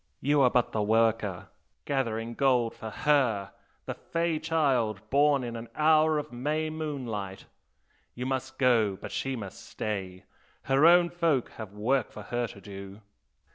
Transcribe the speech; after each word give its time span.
You 0.19 0.41
are 0.41 0.49
but 0.49 0.71
the 0.71 0.81
worker, 0.81 1.49
gathering 1.85 2.33
gold 2.33 2.73
for 2.75 2.89
HER 2.89 3.51
the 3.85 3.93
"fey" 3.93 4.39
child 4.39 4.99
born 5.11 5.43
in 5.43 5.55
an 5.55 5.69
hour 5.75 6.17
of 6.17 6.31
May 6.31 6.71
moonlight! 6.71 7.45
You 8.15 8.25
must 8.25 8.57
go, 8.57 8.95
but 8.99 9.11
she 9.11 9.35
must 9.35 9.63
stay, 9.63 10.23
her 10.63 10.87
own 10.87 11.11
folk 11.11 11.49
have 11.57 11.73
work 11.73 12.11
for 12.11 12.23
her 12.23 12.47
to 12.47 12.59
do!' 12.59 13.01